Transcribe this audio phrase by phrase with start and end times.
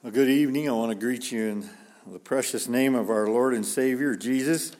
[0.00, 0.68] Well, good evening.
[0.68, 1.70] I want to greet you in
[2.06, 4.70] the precious name of our Lord and Savior, Jesus.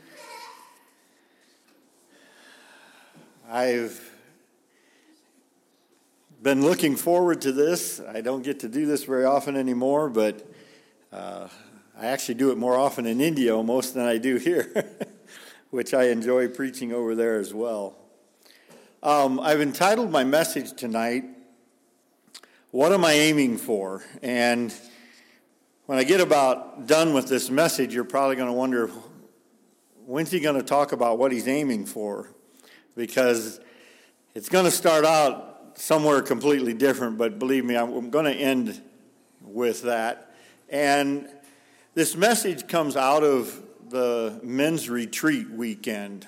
[3.50, 4.00] I've
[6.40, 8.00] been looking forward to this.
[8.00, 10.48] I don't get to do this very often anymore, but
[11.12, 11.48] uh,
[12.00, 14.88] I actually do it more often in India almost than I do here,
[15.70, 17.96] which I enjoy preaching over there as well.
[19.02, 21.24] Um, I've entitled my message tonight,
[22.70, 24.04] What Am I Aiming For?
[24.22, 24.72] And
[25.88, 28.88] when I get about done with this message, you're probably going to wonder
[30.04, 32.28] when's he going to talk about what he's aiming for?
[32.94, 33.58] Because
[34.34, 38.82] it's going to start out somewhere completely different, but believe me, I'm going to end
[39.40, 40.34] with that.
[40.68, 41.26] And
[41.94, 43.58] this message comes out of
[43.88, 46.26] the men's retreat weekend.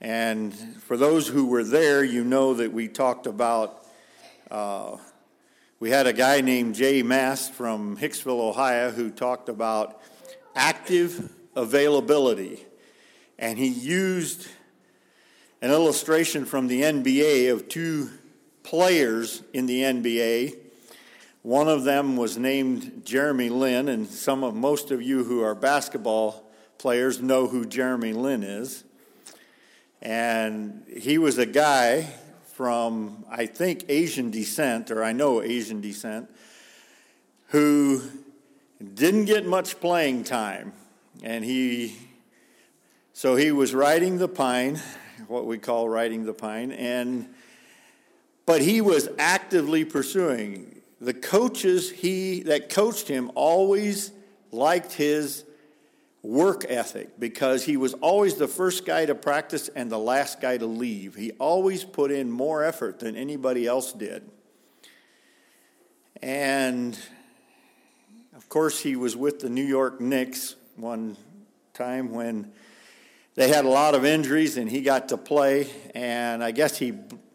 [0.00, 3.86] And for those who were there, you know that we talked about
[4.50, 4.96] uh,
[5.84, 10.00] we had a guy named Jay Mast from Hicksville, Ohio, who talked about
[10.54, 12.64] active availability.
[13.38, 14.48] And he used
[15.60, 18.08] an illustration from the NBA of two
[18.62, 20.56] players in the NBA.
[21.42, 25.54] One of them was named Jeremy Lin, and some of most of you who are
[25.54, 28.84] basketball players know who Jeremy Lin is.
[30.00, 32.08] And he was a guy
[32.54, 36.30] from, I think, Asian descent, or I know Asian descent,
[37.48, 38.00] who
[38.94, 40.72] didn't get much playing time.
[41.24, 41.96] And he,
[43.12, 44.80] so he was riding the pine,
[45.26, 47.28] what we call riding the pine, and,
[48.46, 50.80] but he was actively pursuing.
[51.00, 54.12] The coaches he, that coached him always
[54.52, 55.44] liked his
[56.24, 60.56] work ethic because he was always the first guy to practice and the last guy
[60.56, 61.14] to leave.
[61.14, 64.28] He always put in more effort than anybody else did.
[66.22, 66.98] And
[68.34, 71.18] of course, he was with the New York Knicks one
[71.74, 72.50] time when
[73.34, 76.94] they had a lot of injuries and he got to play, and I guess he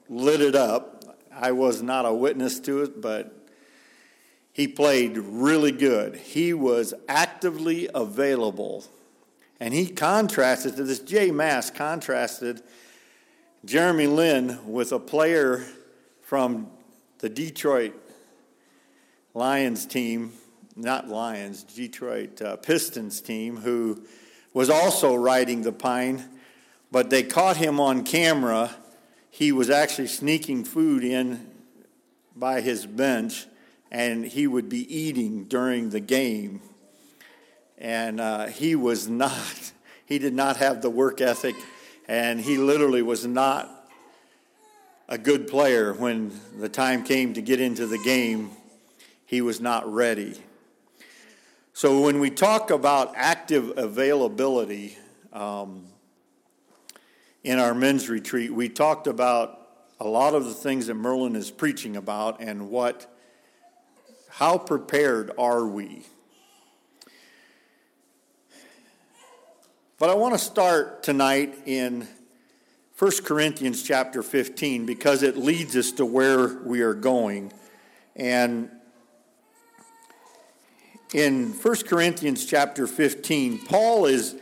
[0.10, 1.06] lit it up.
[1.32, 3.39] I was not a witness to it, but
[4.59, 6.18] he played really good.
[6.18, 8.84] He was actively available.
[9.58, 12.62] And he contrasted to this, Jay Mast contrasted
[13.64, 15.66] Jeremy Lin with a player
[16.22, 16.68] from
[17.19, 17.94] the Detroit
[19.34, 20.34] Lions team,
[20.75, 24.03] not Lions, Detroit uh, Pistons team, who
[24.53, 26.25] was also riding the pine,
[26.92, 28.72] but they caught him on camera.
[29.30, 31.50] He was actually sneaking food in
[32.36, 33.46] by his bench
[33.92, 36.62] and he would be eating during the game.
[37.78, 39.72] And uh, he was not,
[40.06, 41.56] he did not have the work ethic,
[42.08, 43.70] and he literally was not
[45.08, 48.52] a good player when the time came to get into the game.
[49.26, 50.40] He was not ready.
[51.74, 54.98] So when we talk about active availability
[55.32, 55.86] um,
[57.44, 59.56] in our men's retreat, we talked about
[60.00, 63.12] a lot of the things that Merlin is preaching about and what
[64.40, 66.02] how prepared are we?
[69.98, 72.08] But I want to start tonight in
[72.98, 77.52] 1 Corinthians chapter 15 because it leads us to where we are going.
[78.16, 78.70] And
[81.14, 84.38] in 1 Corinthians chapter 15, Paul is,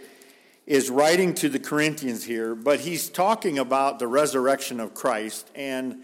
[0.68, 5.50] is writing to the Corinthians here, but he's talking about the resurrection of Christ.
[5.56, 6.03] And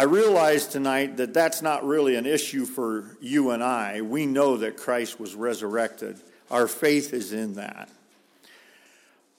[0.00, 4.00] I realize tonight that that's not really an issue for you and I.
[4.00, 6.18] We know that Christ was resurrected,
[6.50, 7.90] our faith is in that.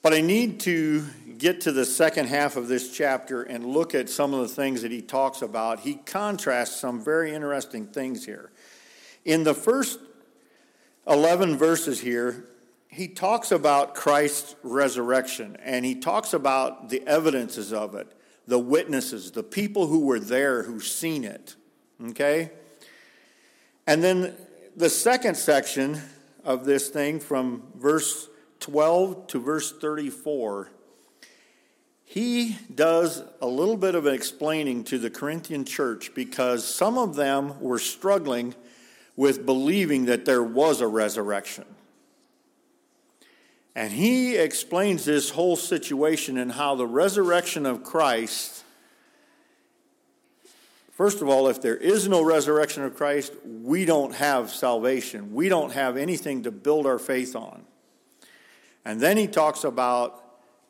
[0.02, 1.04] But I need to
[1.36, 4.82] get to the second half of this chapter and look at some of the things
[4.82, 5.80] that he talks about.
[5.80, 8.52] He contrasts some very interesting things here.
[9.24, 9.98] In the first
[11.08, 12.44] 11 verses here,
[12.86, 18.16] he talks about Christ's resurrection and he talks about the evidences of it
[18.46, 21.56] the witnesses, the people who were there who seen it.
[22.02, 22.50] Okay?
[23.86, 24.34] And then
[24.76, 26.00] the second section
[26.44, 28.28] of this thing from verse
[28.60, 30.70] 12 to verse 34
[32.12, 37.14] he does a little bit of an explaining to the Corinthian church because some of
[37.14, 38.54] them were struggling
[39.16, 41.64] with believing that there was a resurrection.
[43.74, 48.64] And he explains this whole situation and how the resurrection of Christ,
[50.90, 55.32] first of all, if there is no resurrection of Christ, we don't have salvation.
[55.32, 57.64] We don't have anything to build our faith on.
[58.84, 60.22] And then he talks about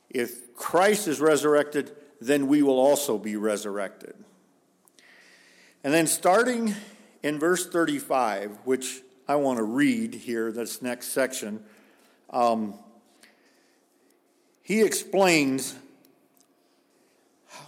[0.09, 4.15] if Christ is resurrected, then we will also be resurrected.
[5.83, 6.75] And then starting
[7.25, 11.65] in verse 35, which I want to read here, this next section.
[12.31, 12.75] Um,
[14.73, 15.75] he explains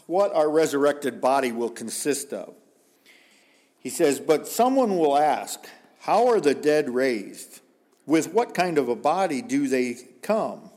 [0.07, 2.55] what our resurrected body will consist of.
[3.79, 5.69] He says, But someone will ask,
[6.01, 7.61] How are the dead raised?
[8.07, 10.71] With what kind of a body do they come?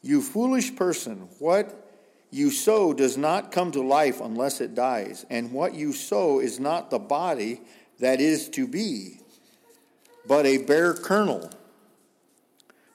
[0.00, 1.90] You foolish person, what
[2.30, 6.60] you sow does not come to life unless it dies, and what you sow is
[6.60, 7.62] not the body
[7.98, 9.18] that is to be,
[10.24, 11.50] but a bare kernel,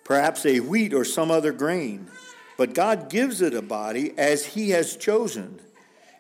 [0.06, 2.08] perhaps a wheat or some other grain.
[2.58, 5.60] But God gives it a body as He has chosen,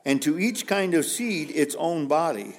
[0.05, 2.55] and to each kind of seed its own body.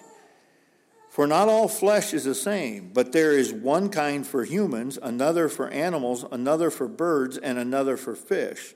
[1.09, 5.49] For not all flesh is the same, but there is one kind for humans, another
[5.49, 8.75] for animals, another for birds, and another for fish.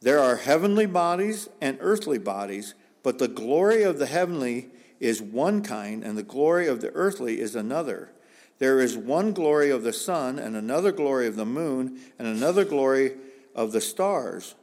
[0.00, 4.68] There are heavenly bodies and earthly bodies, but the glory of the heavenly
[5.00, 8.10] is one kind, and the glory of the earthly is another.
[8.58, 12.64] There is one glory of the sun, and another glory of the moon, and another
[12.64, 13.12] glory
[13.56, 14.54] of the stars,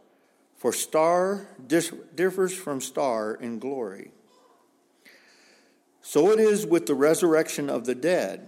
[0.56, 1.48] for star
[2.16, 4.12] differs from star in glory.
[6.01, 8.48] So it is with the resurrection of the dead.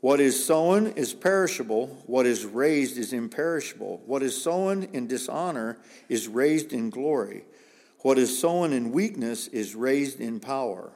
[0.00, 4.02] What is sown is perishable, what is raised is imperishable.
[4.04, 5.78] What is sown in dishonor
[6.08, 7.44] is raised in glory.
[8.00, 10.92] What is sown in weakness is raised in power.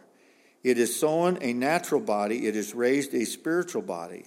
[0.64, 4.26] It is sown a natural body, it is raised a spiritual body.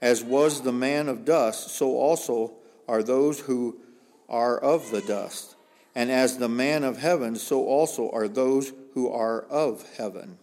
[0.00, 2.54] As was the man of dust, so also
[2.86, 3.80] are those who
[4.28, 5.56] are of the dust.
[5.94, 10.38] And as the man of heaven, so also are those who are of heaven.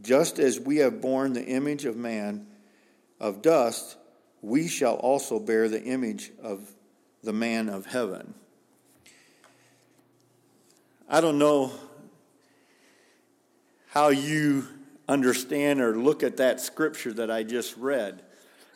[0.00, 2.46] Just as we have borne the image of man
[3.18, 3.96] of dust,
[4.42, 6.70] we shall also bear the image of
[7.22, 8.34] the man of heaven.
[11.08, 11.72] I don't know
[13.88, 14.68] how you
[15.08, 18.22] understand or look at that scripture that I just read.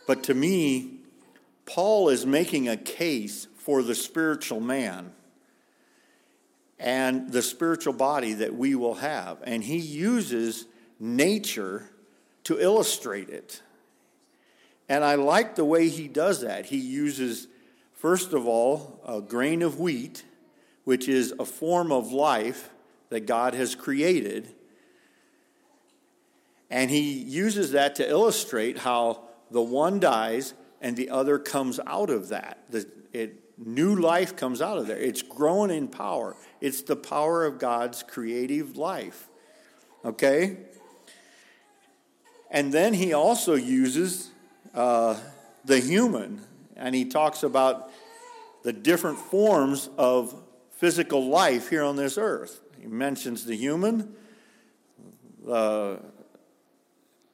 [0.06, 0.98] But to me,
[1.66, 5.12] Paul is making a case for the spiritual man
[6.78, 9.38] and the spiritual body that we will have.
[9.44, 10.66] And he uses
[10.98, 11.88] nature
[12.44, 13.62] to illustrate it.
[14.88, 16.66] And I like the way he does that.
[16.66, 17.46] He uses,
[17.94, 20.24] first of all, a grain of wheat,
[20.84, 22.70] which is a form of life
[23.10, 24.52] that God has created.
[26.68, 32.10] And he uses that to illustrate how the one dies and the other comes out
[32.10, 32.64] of that.
[32.70, 34.98] The, it, new life comes out of there.
[34.98, 36.36] It's growing in power.
[36.60, 39.28] It's the power of God's creative life.
[40.04, 40.56] Okay?
[42.50, 44.30] And then he also uses
[44.74, 45.16] uh,
[45.64, 46.40] the human,
[46.76, 47.90] and he talks about
[48.62, 50.34] the different forms of
[50.70, 52.60] physical life here on this earth.
[52.80, 54.14] He mentions the human,
[55.44, 56.00] the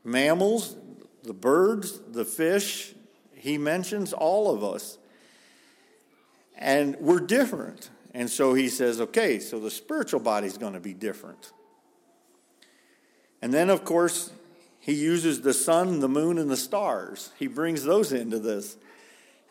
[0.04, 0.76] mammals,
[1.22, 2.94] the birds, the fish,
[3.34, 4.98] he mentions all of us.
[6.56, 7.90] And we're different.
[8.14, 11.52] And so he says, okay, so the spiritual body is going to be different.
[13.40, 14.32] And then, of course,
[14.80, 17.30] he uses the sun, the moon, and the stars.
[17.38, 18.76] He brings those into this.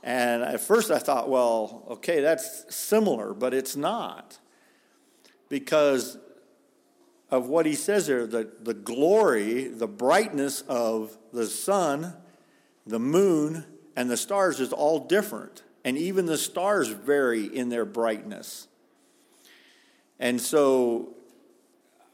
[0.03, 4.37] And at first I thought, well, okay, that's similar, but it's not.
[5.49, 6.17] Because
[7.29, 12.13] of what he says there the, the glory, the brightness of the sun,
[12.85, 13.65] the moon,
[13.95, 15.63] and the stars is all different.
[15.83, 18.67] And even the stars vary in their brightness.
[20.19, 21.15] And so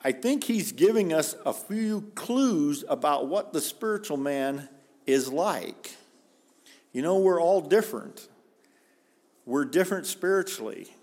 [0.04, 4.68] I think he's giving us a few clues about what the spiritual man
[5.06, 5.96] is like.
[6.92, 8.28] You know, we're all different,
[9.46, 10.94] we're different spiritually.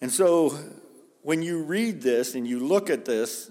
[0.00, 0.58] And so
[1.22, 3.50] when you read this and you look at this,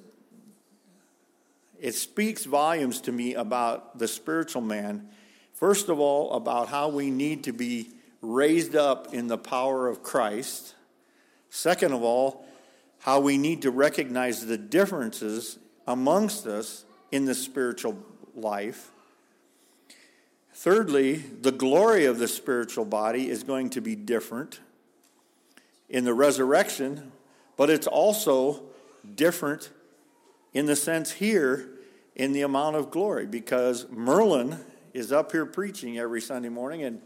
[1.80, 5.10] it speaks volumes to me about the spiritual man.
[5.54, 7.90] First of all, about how we need to be
[8.22, 10.76] raised up in the power of Christ.
[11.50, 12.46] Second of all,
[13.00, 17.98] how we need to recognize the differences amongst us in the spiritual
[18.36, 18.92] life.
[20.54, 24.60] Thirdly, the glory of the spiritual body is going to be different
[25.90, 27.12] in the resurrection
[27.62, 28.64] but it's also
[29.14, 29.70] different
[30.52, 31.70] in the sense here
[32.16, 34.58] in the amount of glory because Merlin
[34.96, 37.04] is up here preaching every Sunday morning and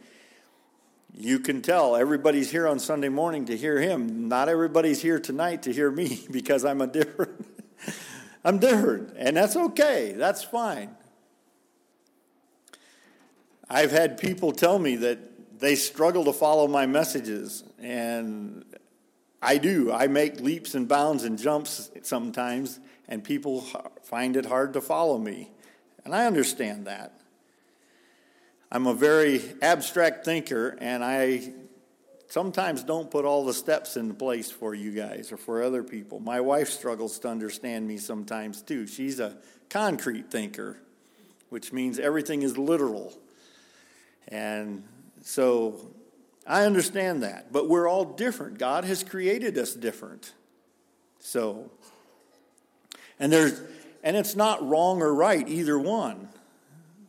[1.13, 4.29] you can tell everybody's here on Sunday morning to hear him.
[4.29, 7.45] Not everybody's here tonight to hear me because I'm a different
[8.45, 10.13] I'm different and that's okay.
[10.15, 10.95] That's fine.
[13.69, 18.63] I've had people tell me that they struggle to follow my messages and
[19.41, 19.91] I do.
[19.91, 23.61] I make leaps and bounds and jumps sometimes and people
[24.03, 25.51] find it hard to follow me.
[26.03, 27.19] And I understand that.
[28.71, 31.53] I'm a very abstract thinker, and I
[32.27, 36.19] sometimes don't put all the steps in place for you guys or for other people.
[36.19, 38.87] My wife struggles to understand me sometimes too.
[38.87, 39.37] She's a
[39.69, 40.77] concrete thinker,
[41.49, 43.13] which means everything is literal.
[44.27, 44.83] And
[45.21, 45.91] so
[46.45, 48.59] I understand that, but we're all different.
[48.59, 50.33] God has created us different.
[51.19, 51.71] So,
[53.19, 53.59] and there's,
[54.03, 56.29] and it's not wrong or right, either one.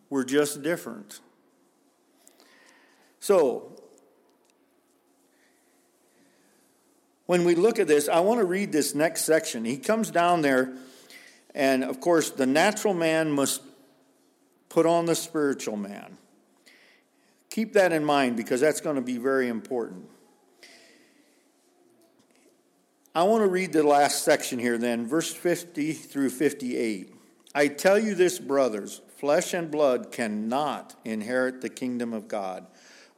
[0.09, 1.21] We're just different.
[3.21, 3.73] So,
[7.27, 9.65] when we look at this, I want to read this next section.
[9.65, 10.73] He comes down there,
[11.55, 13.61] and of course, the natural man must
[14.71, 16.17] put on the spiritual man.
[17.57, 20.05] Keep that in mind because that's going to be very important.
[23.15, 27.15] I want to read the last section here then, verse 50 through 58.
[27.55, 32.67] I tell you this, brothers, flesh and blood cannot inherit the kingdom of God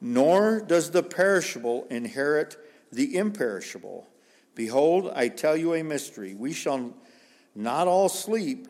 [0.01, 2.57] nor does the perishable inherit
[2.93, 4.07] the imperishable.
[4.55, 6.37] Behold, I tell you a mystery.
[6.37, 6.95] We shall
[7.57, 8.69] not all sleep,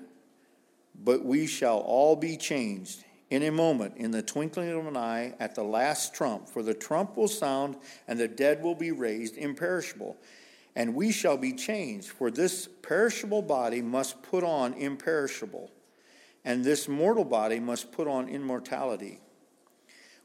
[0.94, 5.35] but we shall all be changed in a moment, in the twinkling of an eye,
[5.38, 6.49] at the last trump.
[6.49, 10.16] For the trump will sound, and the dead will be raised imperishable.
[10.75, 15.70] And we shall be changed, for this perishable body must put on imperishable,
[16.44, 19.20] and this mortal body must put on immortality.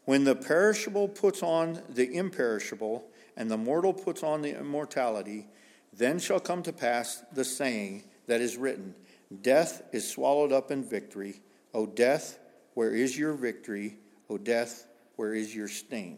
[0.06, 5.48] When the perishable puts on the imperishable, and the mortal puts on the immortality,
[5.92, 8.96] then shall come to pass the saying that is written
[9.42, 11.42] Death is swallowed up in victory.
[11.74, 12.38] O death,
[12.74, 13.98] where is your victory?
[14.30, 16.18] O death, where is your sting?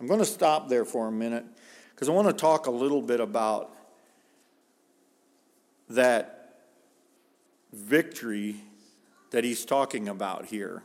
[0.00, 1.44] I'm going to stop there for a minute
[1.94, 3.74] because I want to talk a little bit about
[5.90, 6.60] that
[7.72, 8.56] victory
[9.30, 10.82] that he's talking about here.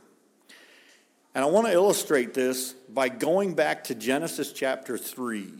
[1.34, 5.52] And I want to illustrate this by going back to Genesis chapter 3.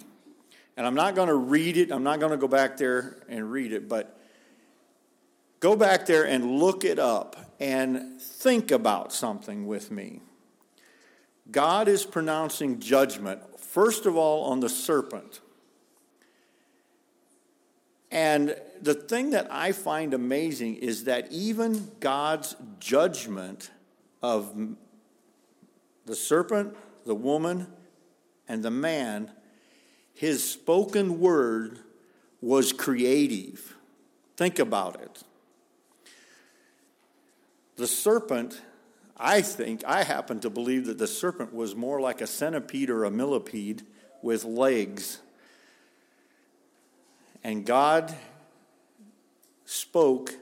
[0.78, 3.52] And I'm not going to read it, I'm not going to go back there and
[3.52, 4.20] read it, but
[5.60, 10.22] go back there and look it up and think about something with me.
[11.52, 15.42] God is pronouncing judgment, first of all, on the serpent.
[18.12, 23.72] And the thing that I find amazing is that even God's judgment
[24.22, 24.56] of
[26.06, 27.68] the serpent, the woman,
[28.48, 29.32] and the man,
[30.14, 31.80] his spoken word
[32.42, 33.76] was creative.
[34.38, 35.24] Think about it.
[37.76, 38.62] The serpent,
[39.18, 43.04] I think, I happen to believe that the serpent was more like a centipede or
[43.04, 43.84] a millipede
[44.22, 45.20] with legs.
[47.44, 48.16] And God
[49.66, 50.34] spoke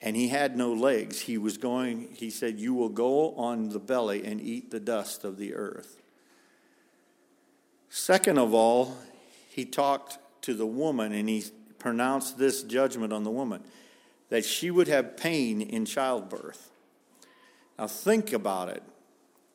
[0.00, 1.20] and he had no legs.
[1.20, 5.24] He was going, he said, You will go on the belly and eat the dust
[5.24, 6.02] of the earth.
[7.88, 8.98] Second of all,
[9.48, 11.44] he talked to the woman and he
[11.78, 13.62] pronounced this judgment on the woman
[14.28, 16.70] that she would have pain in childbirth.
[17.78, 18.82] Now, think about it.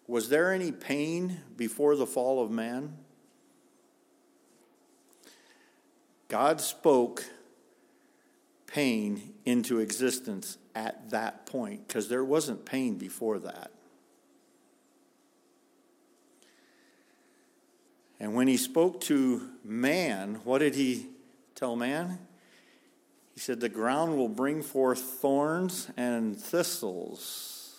[0.07, 2.97] Was there any pain before the fall of man?
[6.27, 7.25] God spoke
[8.67, 13.71] pain into existence at that point because there wasn't pain before that.
[18.19, 21.07] And when he spoke to man, what did he
[21.55, 22.19] tell man?
[23.39, 27.73] He said, The ground will bring forth thorns and thistles.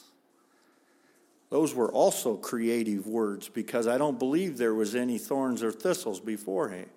[1.50, 6.18] Those were also creative words because I don't believe there was any thorns or thistles
[6.18, 6.88] beforehand.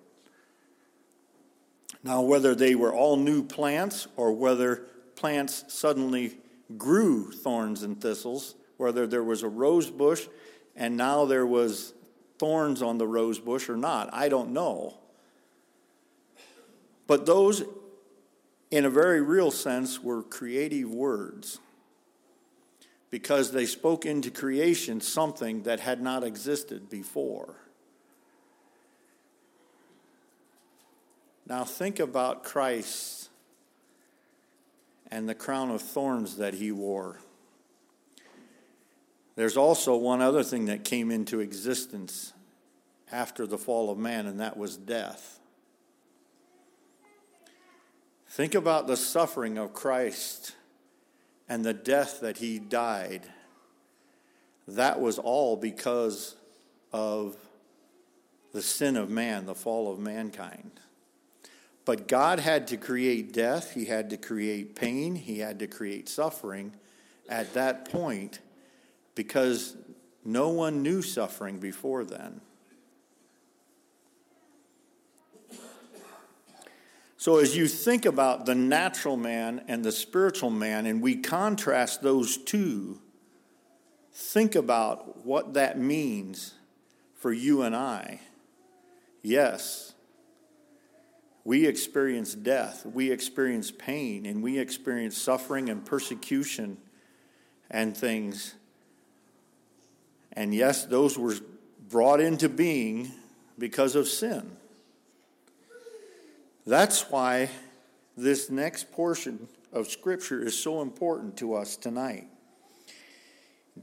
[2.02, 6.38] Now, whether they were all new plants or whether plants suddenly
[6.78, 10.26] grew thorns and thistles, whether there was a rose bush
[10.74, 11.92] and now there was
[12.38, 14.96] thorns on the rose bush or not, I don't know.
[17.06, 17.62] But those,
[18.74, 21.60] in a very real sense, were creative words
[23.08, 27.54] because they spoke into creation something that had not existed before.
[31.46, 33.28] Now think about Christ
[35.08, 37.20] and the crown of thorns that he wore.
[39.36, 42.32] There's also one other thing that came into existence
[43.12, 45.38] after the fall of man, and that was death.
[48.34, 50.56] Think about the suffering of Christ
[51.48, 53.28] and the death that he died.
[54.66, 56.34] That was all because
[56.92, 57.36] of
[58.52, 60.80] the sin of man, the fall of mankind.
[61.84, 66.08] But God had to create death, He had to create pain, He had to create
[66.08, 66.74] suffering
[67.28, 68.40] at that point
[69.14, 69.76] because
[70.24, 72.40] no one knew suffering before then.
[77.24, 82.02] So, as you think about the natural man and the spiritual man, and we contrast
[82.02, 83.00] those two,
[84.12, 86.52] think about what that means
[87.14, 88.20] for you and I.
[89.22, 89.94] Yes,
[91.44, 96.76] we experience death, we experience pain, and we experience suffering and persecution
[97.70, 98.54] and things.
[100.34, 101.36] And yes, those were
[101.88, 103.12] brought into being
[103.58, 104.58] because of sin.
[106.66, 107.50] That's why
[108.16, 112.28] this next portion of Scripture is so important to us tonight.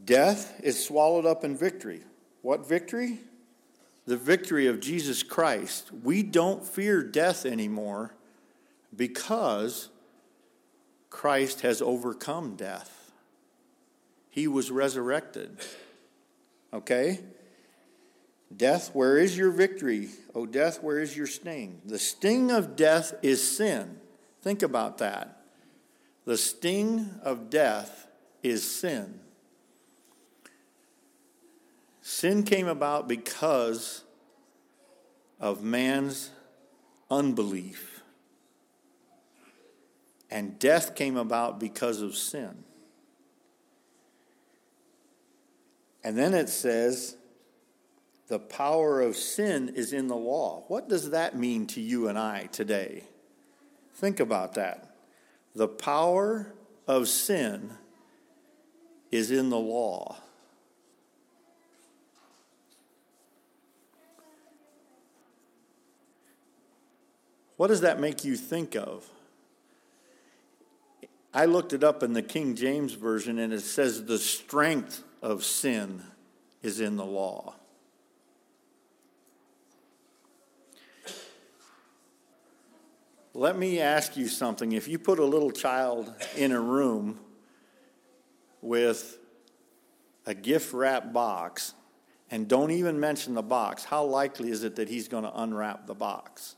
[0.05, 2.01] Death is swallowed up in victory.
[2.41, 3.19] What victory?
[4.07, 5.91] The victory of Jesus Christ.
[6.03, 8.15] We don't fear death anymore
[8.95, 9.89] because
[11.09, 13.11] Christ has overcome death.
[14.29, 15.59] He was resurrected.
[16.73, 17.19] Okay?
[18.57, 20.09] Death, where is your victory?
[20.35, 21.81] O death, where is your sting?
[21.85, 23.99] The sting of death is sin.
[24.41, 25.43] Think about that.
[26.25, 28.07] The sting of death
[28.43, 29.19] is sin.
[32.01, 34.03] Sin came about because
[35.39, 36.31] of man's
[37.09, 38.01] unbelief.
[40.29, 42.63] And death came about because of sin.
[46.03, 47.17] And then it says,
[48.31, 50.63] the power of sin is in the law.
[50.69, 53.03] What does that mean to you and I today?
[53.95, 54.95] Think about that.
[55.53, 56.53] The power
[56.87, 57.71] of sin
[59.11, 60.15] is in the law.
[67.57, 69.05] What does that make you think of?
[71.33, 75.43] I looked it up in the King James Version and it says the strength of
[75.43, 76.01] sin
[76.63, 77.55] is in the law.
[83.41, 84.71] Let me ask you something.
[84.73, 87.19] If you put a little child in a room
[88.61, 89.17] with
[90.27, 91.73] a gift wrap box
[92.29, 95.87] and don't even mention the box, how likely is it that he's going to unwrap
[95.87, 96.55] the box?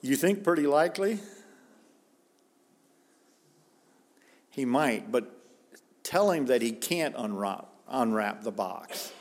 [0.00, 1.20] You think pretty likely?
[4.50, 5.30] He might, but
[6.02, 9.12] tell him that he can't unwrap, unwrap the box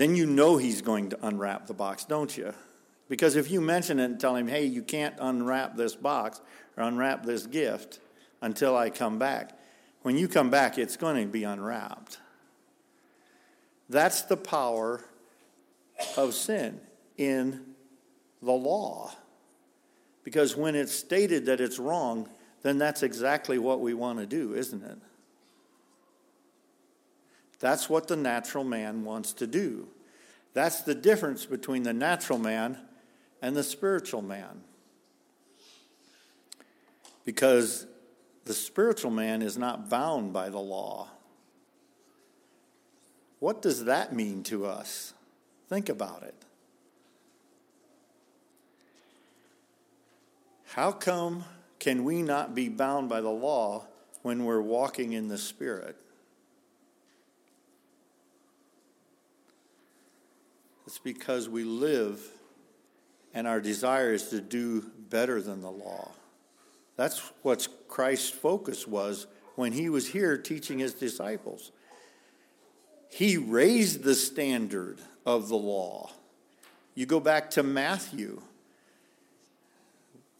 [0.00, 2.54] then you know he's going to unwrap the box, don't you?
[3.10, 6.40] Because if you mention it and tell him, hey, you can't unwrap this box
[6.74, 8.00] or unwrap this gift
[8.40, 9.58] until I come back,
[10.00, 12.18] when you come back, it's going to be unwrapped.
[13.90, 15.04] That's the power
[16.16, 16.80] of sin
[17.18, 17.60] in
[18.40, 19.12] the law.
[20.24, 22.26] Because when it's stated that it's wrong,
[22.62, 24.96] then that's exactly what we want to do, isn't it?
[27.60, 29.88] That's what the natural man wants to do.
[30.54, 32.78] That's the difference between the natural man
[33.40, 34.62] and the spiritual man.
[37.24, 37.86] Because
[38.46, 41.08] the spiritual man is not bound by the law.
[43.38, 45.14] What does that mean to us?
[45.68, 46.34] Think about it.
[50.72, 51.44] How come
[51.78, 53.86] can we not be bound by the law
[54.22, 55.96] when we're walking in the Spirit?
[60.90, 62.20] It's because we live
[63.32, 66.10] and our desire is to do better than the law.
[66.96, 71.70] That's what Christ's focus was when he was here teaching his disciples.
[73.08, 76.10] He raised the standard of the law.
[76.96, 78.42] You go back to Matthew,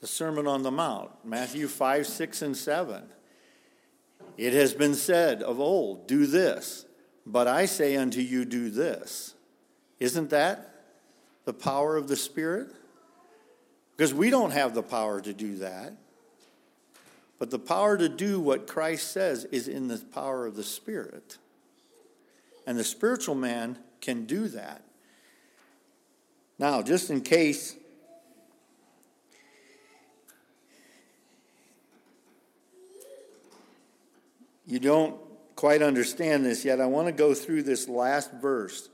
[0.00, 3.04] the Sermon on the Mount, Matthew 5, 6, and 7.
[4.36, 6.86] It has been said of old, do this,
[7.24, 9.36] but I say unto you, do this.
[10.00, 10.74] Isn't that
[11.44, 12.68] the power of the Spirit?
[13.96, 15.92] Because we don't have the power to do that.
[17.38, 21.36] But the power to do what Christ says is in the power of the Spirit.
[22.66, 24.82] And the spiritual man can do that.
[26.58, 27.76] Now, just in case
[34.66, 35.18] you don't
[35.56, 38.88] quite understand this yet, I want to go through this last verse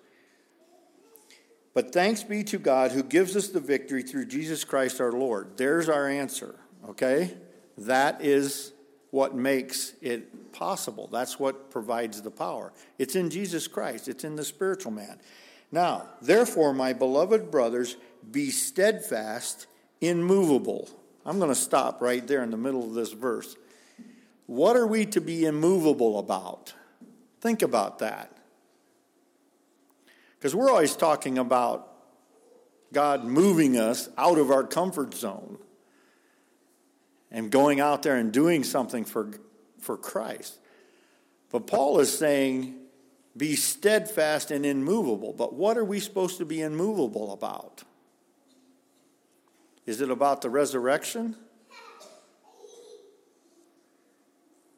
[1.77, 5.59] but thanks be to God who gives us the victory through Jesus Christ our Lord.
[5.59, 6.55] There's our answer,
[6.89, 7.35] okay?
[7.77, 8.73] That is
[9.11, 11.07] what makes it possible.
[11.13, 12.73] That's what provides the power.
[12.97, 15.19] It's in Jesus Christ, it's in the spiritual man.
[15.71, 17.97] Now, therefore, my beloved brothers,
[18.31, 19.67] be steadfast,
[20.01, 20.89] immovable.
[21.27, 23.55] I'm going to stop right there in the middle of this verse.
[24.47, 26.73] What are we to be immovable about?
[27.43, 28.36] Think about that.
[30.47, 31.89] Because we're always talking about
[32.93, 35.59] God moving us out of our comfort zone
[37.33, 39.33] and going out there and doing something for,
[39.81, 40.61] for Christ.
[41.51, 42.77] But Paul is saying,
[43.37, 45.33] be steadfast and immovable.
[45.33, 47.83] But what are we supposed to be immovable about?
[49.85, 51.35] Is it about the resurrection?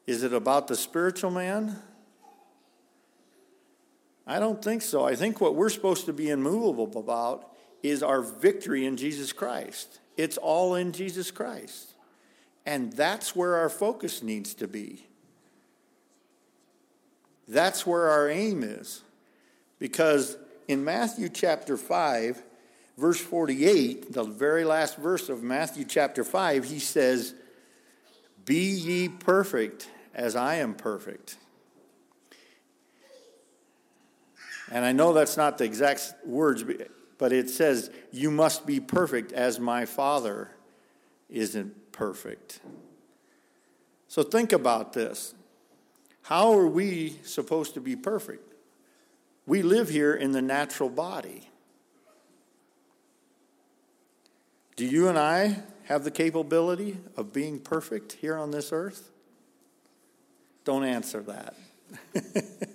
[0.06, 1.76] Is it about the spiritual man?
[4.28, 5.04] I don't think so.
[5.04, 7.50] I think what we're supposed to be immovable about
[7.82, 10.00] is our victory in Jesus Christ.
[10.18, 11.94] It's all in Jesus Christ.
[12.66, 15.06] And that's where our focus needs to be.
[17.48, 19.00] That's where our aim is.
[19.78, 20.36] Because
[20.66, 22.42] in Matthew chapter 5,
[22.98, 27.32] verse 48, the very last verse of Matthew chapter 5, he says,
[28.44, 31.38] Be ye perfect as I am perfect.
[34.70, 36.64] And I know that's not the exact words,
[37.16, 40.50] but it says, You must be perfect as my Father
[41.28, 42.60] isn't perfect.
[44.08, 45.34] So think about this.
[46.22, 48.54] How are we supposed to be perfect?
[49.46, 51.48] We live here in the natural body.
[54.76, 59.10] Do you and I have the capability of being perfect here on this earth?
[60.64, 61.54] Don't answer that.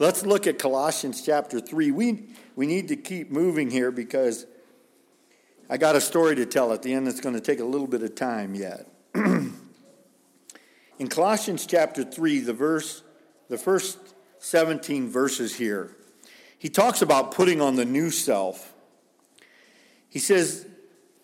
[0.00, 1.90] Let's look at Colossians chapter 3.
[1.90, 4.46] We, we need to keep moving here because
[5.68, 7.88] I got a story to tell at the end that's going to take a little
[7.88, 8.86] bit of time yet.
[9.14, 13.02] In Colossians chapter 3, the verse
[13.48, 13.98] the first
[14.38, 15.96] 17 verses here,
[16.58, 18.74] he talks about putting on the new self.
[20.08, 20.66] He says,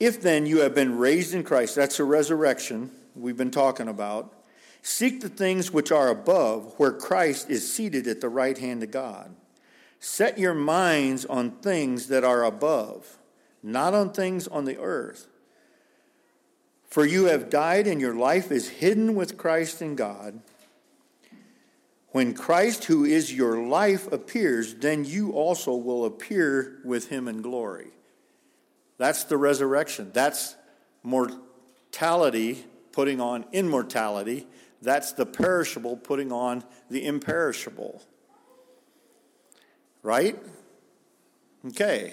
[0.01, 4.44] If then you have been raised in Christ, that's a resurrection we've been talking about,
[4.85, 8.91] seek the things which are above, where Christ is seated at the right hand of
[8.91, 9.35] God.
[9.99, 13.19] Set your minds on things that are above,
[13.63, 15.27] not on things on the earth.
[16.91, 20.43] For you have died, and your life is hidden with Christ in God.
[22.09, 27.41] When Christ, who is your life, appears, then you also will appear with him in
[27.41, 27.89] glory.
[28.99, 30.11] That's the resurrection.
[30.13, 30.57] That's
[31.03, 34.47] mortality putting on immortality.
[34.85, 38.03] That's the perishable putting on the imperishable.
[40.03, 40.39] Right?
[41.69, 42.13] Okay.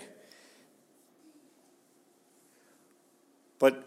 [3.60, 3.86] But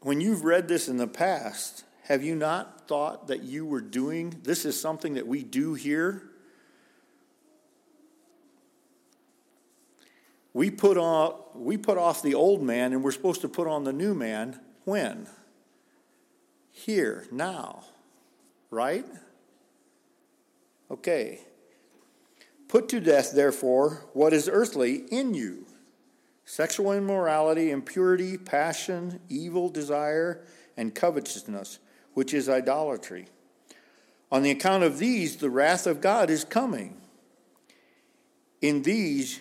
[0.00, 4.40] when you've read this in the past, have you not thought that you were doing
[4.42, 6.22] this is something that we do here?
[10.54, 13.84] We put, on, we put off the old man and we're supposed to put on
[13.84, 15.26] the new man when?
[16.70, 17.84] Here, now.
[18.74, 19.06] Right?
[20.90, 21.38] Okay.
[22.66, 25.66] Put to death, therefore, what is earthly in you
[26.44, 30.44] sexual immorality, impurity, passion, evil desire,
[30.76, 31.78] and covetousness,
[32.14, 33.26] which is idolatry.
[34.32, 37.00] On the account of these, the wrath of God is coming.
[38.60, 39.40] In these,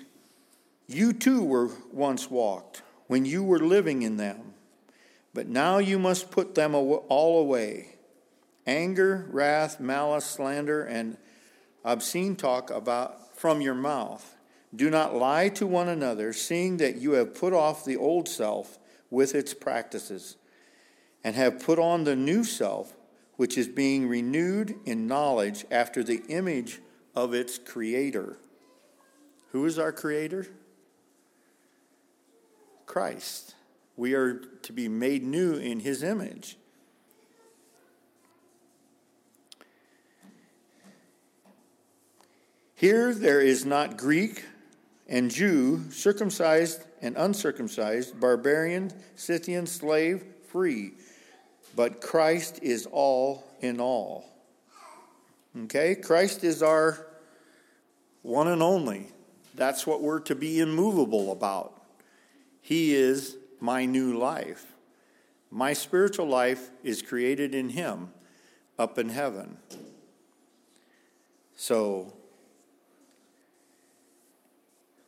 [0.88, 4.54] you too were once walked when you were living in them,
[5.34, 7.93] but now you must put them all away
[8.66, 11.18] anger, wrath, malice, slander, and
[11.84, 14.38] obscene talk about from your mouth.
[14.76, 18.80] Do not lie to one another, seeing that you have put off the old self
[19.10, 20.38] with its practices,
[21.24, 22.94] and have put on the new self,
[23.36, 26.80] which is being renewed in knowledge after the image
[27.16, 28.38] of its creator.
[29.52, 30.48] Who is our creator?
[32.88, 33.56] Christ.
[33.96, 36.58] We are to be made new in his image.
[42.76, 44.46] Here there is not Greek
[45.08, 50.94] and Jew, circumcised and uncircumcised, barbarian, Scythian, slave, free,
[51.76, 54.26] but Christ is all in all.
[55.66, 55.96] Okay?
[55.96, 57.06] Christ is our
[58.22, 59.08] one and only.
[59.56, 61.82] That's what we're to be immovable about.
[62.62, 64.66] He is my new life.
[65.52, 68.10] My spiritual life is created in Him.
[68.80, 69.58] up in heaven.
[71.56, 72.14] So,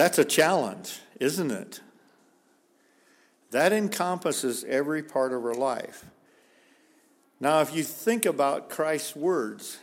[0.00, 1.82] That's a challenge, isn't it?
[3.50, 6.06] That encompasses every part of our life.
[7.38, 9.76] Now, if you think about Christ's words,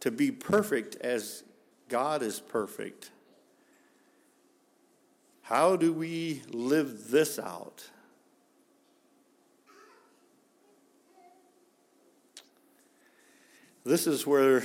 [0.00, 1.44] to be perfect as
[1.90, 3.10] God is perfect,
[5.42, 7.84] how do we live this out?
[13.84, 14.62] This is where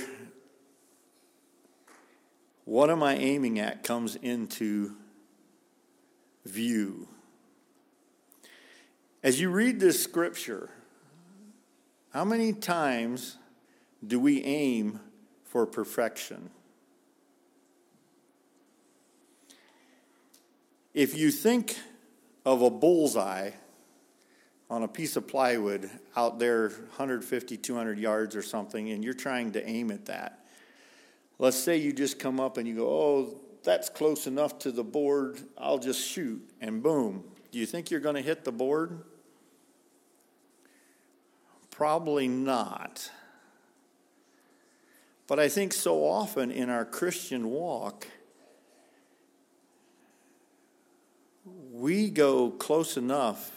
[2.66, 4.94] what am I aiming at comes into
[6.46, 7.08] view.
[9.22, 10.70] As you read this scripture,
[12.12, 13.36] how many times
[14.06, 15.00] do we aim
[15.44, 16.50] for perfection?
[20.94, 21.76] If you think
[22.44, 23.50] of a bullseye
[24.70, 29.52] on a piece of plywood out there 150, 200 yards or something, and you're trying
[29.52, 30.45] to aim at that,
[31.38, 34.84] let's say you just come up and you go, oh, that's close enough to the
[34.84, 37.24] board, I'll just shoot, and boom.
[37.50, 39.02] Do you think you're going to hit the board?
[41.70, 43.10] Probably not.
[45.26, 48.06] But I think so often in our Christian walk,
[51.72, 53.50] we go close enough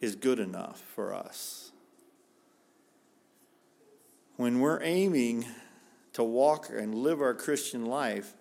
[0.00, 1.72] is good enough for us.
[4.36, 5.46] When we're aiming
[6.16, 8.32] to walk and live our Christian life,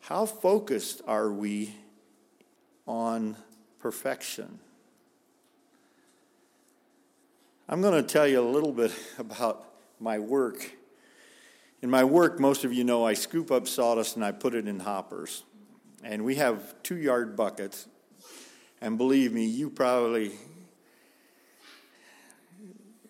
[0.00, 1.72] how focused are we
[2.88, 3.36] on
[3.78, 4.58] perfection?
[7.68, 9.64] I'm going to tell you a little bit about
[10.00, 10.72] my work.
[11.82, 14.66] In my work, most of you know I scoop up sawdust and I put it
[14.66, 15.44] in hoppers.
[16.02, 17.86] And we have two yard buckets
[18.80, 20.32] and believe me, you probably,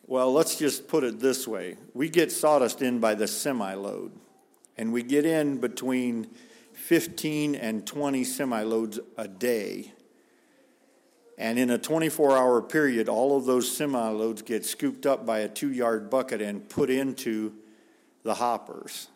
[0.07, 1.77] well, let's just put it this way.
[1.95, 4.13] We get sawdust in by the semi load,
[4.77, 6.29] and we get in between
[6.73, 9.93] 15 and 20 semi loads a day.
[11.39, 15.41] And in a 24 hour period, all of those semi loads get scooped up by
[15.41, 17.53] a two yard bucket and put into
[18.23, 19.09] the hoppers.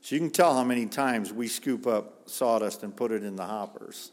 [0.00, 3.36] So you can tell how many times we scoop up sawdust and put it in
[3.36, 4.10] the hoppers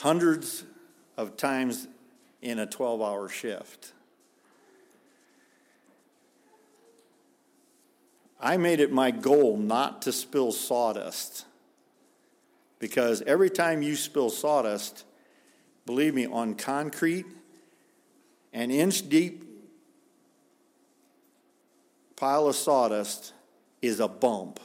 [0.00, 0.64] hundreds
[1.18, 1.86] of times
[2.40, 3.92] in a 12 hour shift.
[8.40, 11.44] I made it my goal not to spill sawdust
[12.78, 15.04] because every time you spill sawdust,
[15.84, 17.26] believe me, on concrete,
[18.52, 19.44] an inch deep
[22.16, 23.32] pile of sawdust
[23.82, 24.58] is a bump.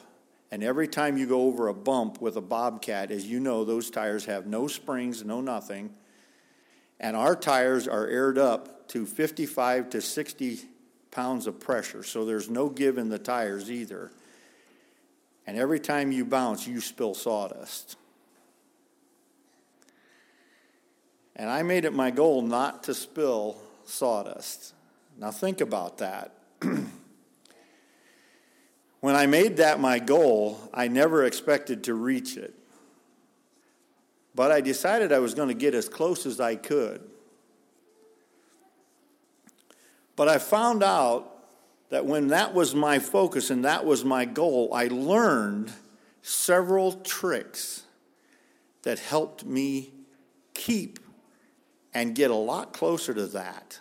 [0.52, 3.90] And every time you go over a bump with a Bobcat, as you know, those
[3.90, 5.94] tires have no springs, no nothing.
[7.00, 10.62] And our tires are aired up to 55 to 60
[11.16, 14.12] pounds of pressure, so there's no give in the tires either.
[15.48, 17.96] And every time you bounce, you spill sawdust.
[21.38, 24.74] And I made it my goal not to spill sawdust.
[25.18, 26.34] Now, think about that.
[29.06, 32.56] When I made that my goal, I never expected to reach it.
[34.34, 37.08] But I decided I was going to get as close as I could.
[40.16, 41.32] But I found out
[41.90, 45.72] that when that was my focus and that was my goal, I learned
[46.22, 47.84] several tricks
[48.84, 49.92] that helped me
[50.54, 51.00] keep
[51.94, 53.80] and get a lot closer to that.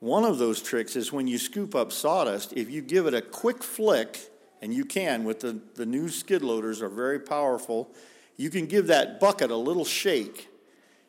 [0.00, 3.22] One of those tricks is when you scoop up sawdust, if you give it a
[3.22, 4.30] quick flick,
[4.62, 7.90] and you can with the, the new skid loaders are very powerful,
[8.36, 10.48] you can give that bucket a little shake.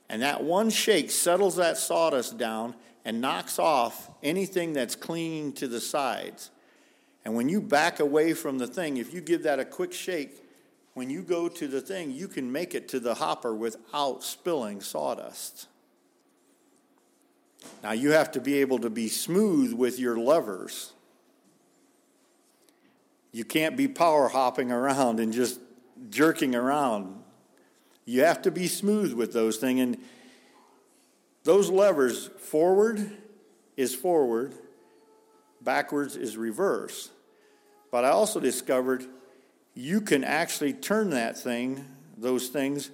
[0.10, 5.68] And that one shake settles that sawdust down and knocks off anything that's clinging to
[5.68, 6.52] the sides.
[7.26, 10.44] And when you back away from the thing, if you give that a quick shake,
[10.94, 14.82] when you go to the thing, you can make it to the hopper without spilling
[14.82, 15.68] sawdust.
[17.84, 20.94] Now, you have to be able to be smooth with your levers.
[23.32, 25.60] You can't be power hopping around and just
[26.10, 27.24] jerking around.
[28.08, 29.82] You have to be smooth with those things.
[29.82, 29.98] And
[31.44, 33.12] those levers, forward
[33.76, 34.54] is forward,
[35.62, 37.10] backwards is reverse.
[37.92, 39.06] But I also discovered
[39.76, 41.86] you can actually turn that thing,
[42.18, 42.92] those things,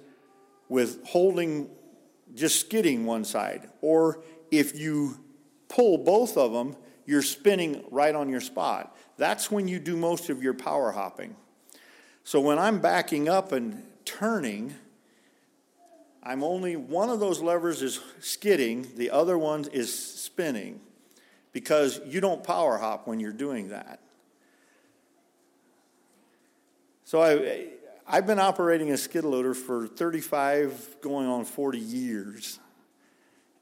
[0.68, 1.70] with holding,
[2.34, 3.70] just skidding one side.
[3.82, 5.16] Or if you
[5.68, 6.74] pull both of them,
[7.06, 8.96] you're spinning right on your spot.
[9.16, 11.36] That's when you do most of your power hopping.
[12.24, 14.74] So when I'm backing up and turning,
[16.24, 20.80] I'm only one of those levers is skidding, the other one is spinning
[21.52, 24.00] because you don't power hop when you're doing that.
[27.04, 27.66] So I,
[28.08, 32.58] I've been operating a skid loader for 35, going on 40 years.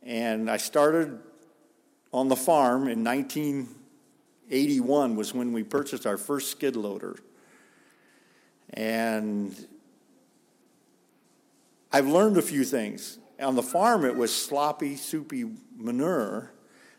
[0.03, 1.19] And I started
[2.13, 7.17] on the farm in 1981 was when we purchased our first skid loader.
[8.75, 9.67] And
[11.93, 13.19] I've learned a few things.
[13.41, 15.45] On the farm, it was sloppy, soupy
[15.77, 16.53] manure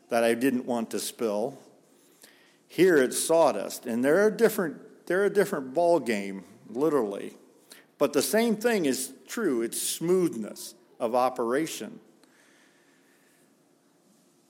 [0.10, 1.58] that I didn't want to spill.
[2.68, 7.34] Here, it's sawdust, and they're a different they're a different ball game, literally.
[7.98, 9.62] But the same thing is true.
[9.62, 12.00] It's smoothness of operation.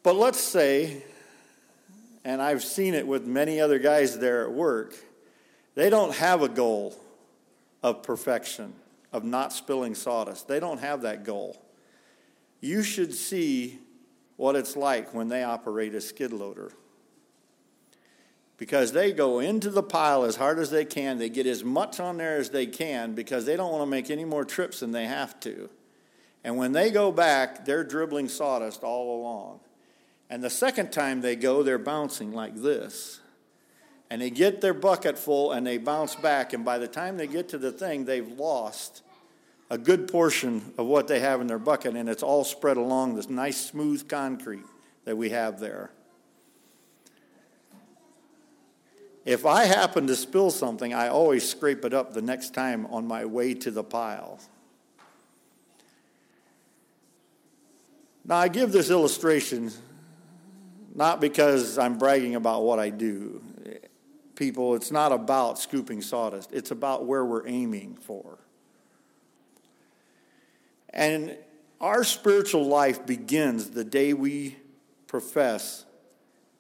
[0.03, 1.03] But let's say,
[2.23, 4.95] and I've seen it with many other guys there at work,
[5.75, 6.95] they don't have a goal
[7.81, 8.73] of perfection,
[9.13, 10.47] of not spilling sawdust.
[10.47, 11.63] They don't have that goal.
[12.59, 13.79] You should see
[14.35, 16.71] what it's like when they operate a skid loader.
[18.57, 21.17] Because they go into the pile as hard as they can.
[21.17, 24.09] They get as much on there as they can because they don't want to make
[24.09, 25.69] any more trips than they have to.
[26.43, 29.59] And when they go back, they're dribbling sawdust all along.
[30.29, 33.19] And the second time they go, they're bouncing like this.
[34.13, 36.53] And they get their bucket full and they bounce back.
[36.53, 39.01] And by the time they get to the thing, they've lost
[39.71, 41.95] a good portion of what they have in their bucket.
[41.95, 44.65] And it's all spread along this nice, smooth concrete
[45.05, 45.89] that we have there.
[49.25, 53.07] If I happen to spill something, I always scrape it up the next time on
[53.07, 54.39] my way to the pile.
[58.23, 59.71] Now, I give this illustration
[60.93, 63.41] not because I'm bragging about what I do.
[64.35, 68.39] People, it's not about scooping sawdust, it's about where we're aiming for.
[70.89, 71.37] And
[71.81, 74.57] our spiritual life begins the day we
[75.07, 75.85] profess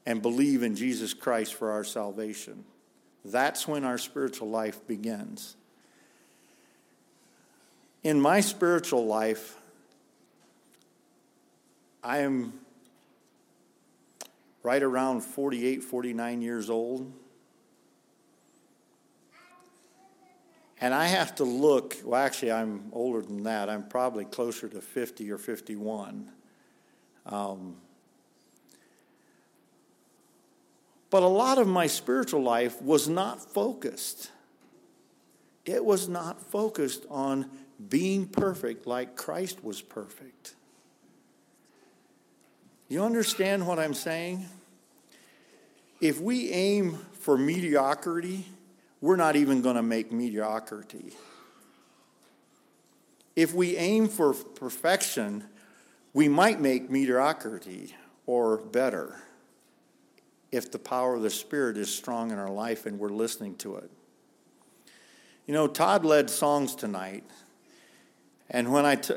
[0.05, 2.65] and believe in Jesus Christ for our salvation.
[3.23, 5.55] That's when our spiritual life begins.
[8.03, 9.57] In my spiritual life,
[12.03, 12.53] I am
[14.61, 17.11] right around 48, 49 years old.
[20.83, 23.69] And I have to look, well, actually, I'm older than that.
[23.69, 26.29] I'm probably closer to 50 or 51.
[27.25, 27.77] Um,
[31.09, 34.29] but a lot of my spiritual life was not focused.
[35.63, 37.49] It was not focused on
[37.87, 40.53] being perfect like Christ was perfect.
[42.89, 44.47] You understand what I'm saying?
[46.01, 48.47] If we aim for mediocrity,
[49.03, 51.11] we're not even going to make mediocrity.
[53.35, 55.43] If we aim for perfection,
[56.13, 57.93] we might make mediocrity
[58.25, 59.17] or better
[60.53, 63.75] if the power of the Spirit is strong in our life and we're listening to
[63.75, 63.91] it.
[65.47, 67.25] You know, Todd led songs tonight,
[68.49, 69.15] and when I t-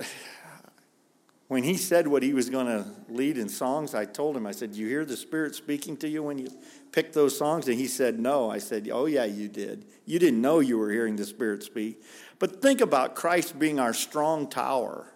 [1.47, 4.51] when he said what he was going to lead in songs, I told him, I
[4.51, 6.49] said, You hear the Spirit speaking to you when you
[6.97, 7.69] pick those songs?
[7.69, 8.51] And he said, No.
[8.51, 9.85] I said, Oh, yeah, you did.
[10.07, 12.03] You didn't know you were hearing the Spirit speak.
[12.39, 15.13] But think about Christ being our strong tower.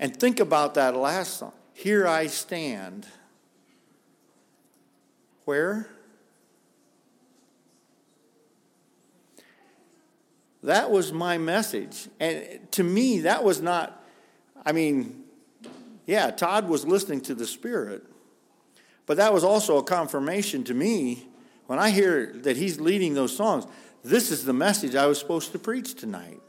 [0.00, 3.06] And think about that last song Here I stand.
[5.44, 5.88] Where?
[10.64, 12.08] That was my message.
[12.18, 14.04] And to me, that was not
[14.66, 15.22] I mean,
[16.06, 18.02] yeah, Todd was listening to the Spirit,
[19.08, 21.26] but that was also a confirmation to me
[21.66, 23.66] when I hear that he's leading those songs.
[24.04, 26.40] This is the message I was supposed to preach tonight.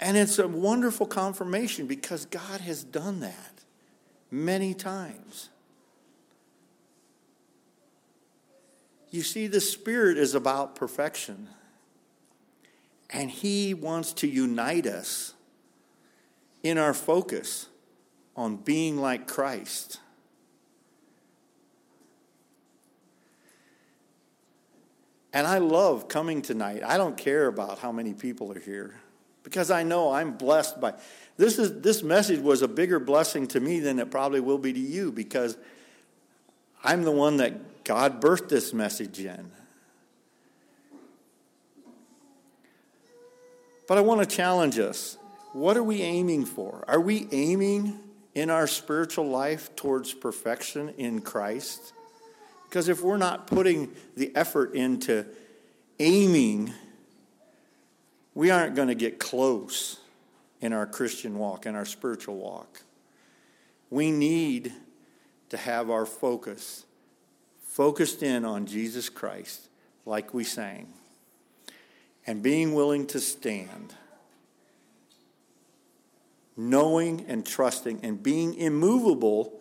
[0.00, 3.60] And it's a wonderful confirmation because God has done that
[4.30, 5.50] many times.
[9.10, 11.46] You see, the Spirit is about perfection.
[13.10, 15.34] And He wants to unite us
[16.62, 17.68] in our focus
[18.36, 19.98] on being like Christ.
[25.32, 26.82] And I love coming tonight.
[26.84, 28.94] I don't care about how many people are here
[29.42, 30.94] because I know I'm blessed by
[31.36, 34.72] this is this message was a bigger blessing to me than it probably will be
[34.72, 35.56] to you because
[36.84, 39.50] I'm the one that God birthed this message in.
[43.88, 45.16] But I want to challenge us.
[45.52, 46.84] What are we aiming for?
[46.88, 47.98] Are we aiming
[48.34, 51.92] in our spiritual life towards perfection in Christ?
[52.68, 55.26] Because if we're not putting the effort into
[55.98, 56.72] aiming,
[58.34, 59.98] we aren't going to get close
[60.60, 62.82] in our Christian walk, in our spiritual walk.
[63.90, 64.72] We need
[65.50, 66.86] to have our focus
[67.72, 69.68] focused in on Jesus Christ,
[70.04, 70.92] like we sang,
[72.26, 73.94] and being willing to stand,
[76.56, 79.60] knowing and trusting, and being immovable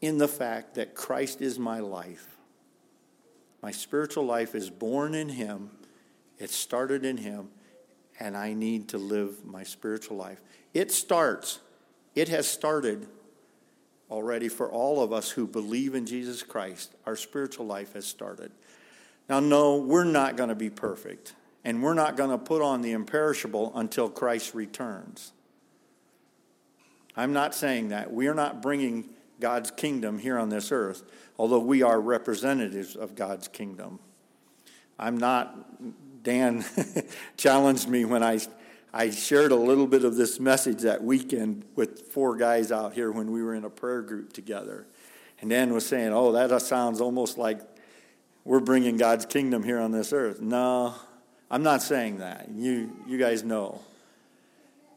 [0.00, 2.36] in the fact that Christ is my life.
[3.62, 5.70] My spiritual life is born in Him,
[6.38, 7.48] it started in Him,
[8.18, 10.40] and I need to live my spiritual life.
[10.72, 11.60] It starts,
[12.14, 13.06] it has started
[14.10, 16.94] already for all of us who believe in Jesus Christ.
[17.06, 18.50] Our spiritual life has started.
[19.28, 22.82] Now, no, we're not going to be perfect, and we're not going to put on
[22.82, 25.32] the imperishable until Christ returns.
[27.16, 28.12] I'm not saying that.
[28.12, 31.02] We are not bringing God's kingdom here on this earth,
[31.38, 33.98] although we are representatives of God's kingdom.
[34.98, 36.64] I'm not, Dan
[37.36, 38.38] challenged me when I
[38.92, 43.12] I shared a little bit of this message that weekend with four guys out here
[43.12, 44.86] when we were in a prayer group together.
[45.40, 47.60] And Dan was saying, Oh, that sounds almost like
[48.44, 50.40] we're bringing God's kingdom here on this earth.
[50.40, 50.94] No,
[51.50, 52.48] I'm not saying that.
[52.52, 53.80] You, you guys know.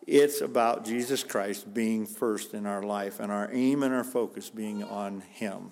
[0.06, 4.50] It's about Jesus Christ being first in our life and our aim and our focus
[4.50, 5.72] being on Him.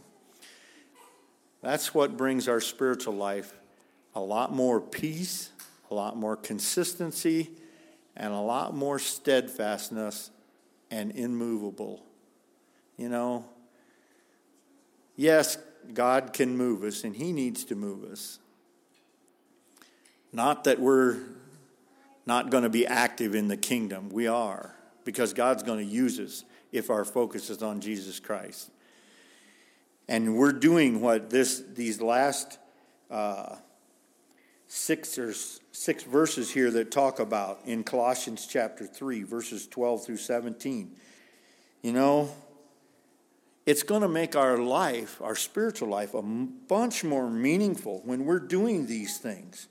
[1.62, 3.54] That's what brings our spiritual life
[4.16, 5.52] a lot more peace,
[5.90, 7.52] a lot more consistency,
[8.16, 10.32] and a lot more steadfastness
[10.90, 12.06] and immovable.
[12.98, 13.46] You know,
[15.16, 15.58] yes,
[15.94, 18.40] God can move us and He needs to move us.
[20.34, 21.20] Not that we're
[22.32, 24.08] not going to be active in the kingdom.
[24.08, 24.74] We are,
[25.04, 28.72] because God's going to use us if our focus is on Jesus Christ.
[30.08, 32.58] And we're doing what this these last
[33.10, 33.58] uh,
[34.68, 35.34] six or
[35.74, 40.96] six verses here that talk about in Colossians chapter 3, verses 12 through 17.
[41.82, 42.32] You know,
[43.66, 48.40] it's going to make our life, our spiritual life, a bunch more meaningful when we're
[48.40, 49.68] doing these things.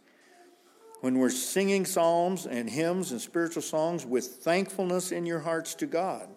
[1.00, 5.86] When we're singing psalms and hymns and spiritual songs with thankfulness in your hearts to
[5.86, 6.28] God.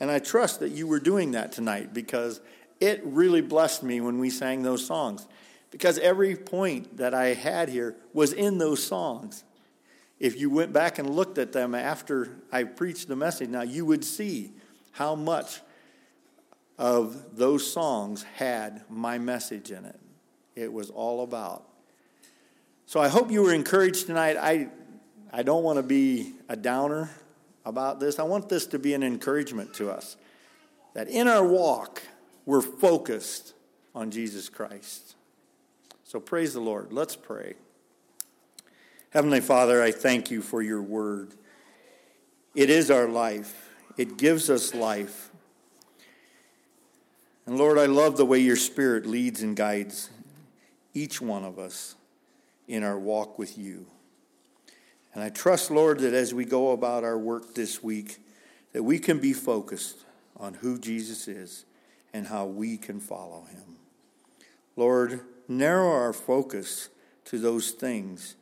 [0.00, 2.40] And I trust that you were doing that tonight because
[2.80, 5.26] it really blessed me when we sang those songs
[5.70, 9.44] because every point that I had here was in those songs.
[10.18, 13.84] If you went back and looked at them after I preached the message, now you
[13.86, 14.52] would see
[14.92, 15.60] how much
[16.78, 19.98] of those songs had my message in it.
[20.56, 21.67] It was all about.
[22.88, 24.38] So I hope you were encouraged tonight.
[24.40, 24.68] I,
[25.30, 27.10] I don't want to be a downer
[27.66, 28.18] about this.
[28.18, 30.16] I want this to be an encouragement to us
[30.94, 32.00] that in our walk,
[32.46, 33.52] we're focused
[33.94, 35.16] on Jesus Christ.
[36.02, 36.90] So praise the Lord.
[36.90, 37.56] Let's pray.
[39.10, 41.34] Heavenly Father, I thank you for your word.
[42.54, 45.30] It is our life, it gives us life.
[47.44, 50.08] And Lord, I love the way your Spirit leads and guides
[50.94, 51.94] each one of us
[52.68, 53.86] in our walk with you.
[55.14, 58.18] And I trust, Lord, that as we go about our work this week,
[58.72, 60.04] that we can be focused
[60.36, 61.64] on who Jesus is
[62.12, 63.76] and how we can follow him.
[64.76, 66.90] Lord, narrow our focus
[67.24, 68.36] to those things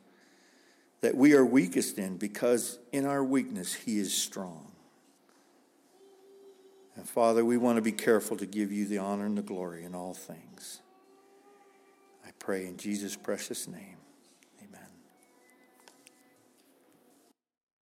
[1.01, 4.71] that we are weakest in because in our weakness he is strong.
[6.95, 9.83] And Father, we want to be careful to give you the honor and the glory
[9.83, 10.81] in all things.
[12.25, 13.96] I pray in Jesus' precious name.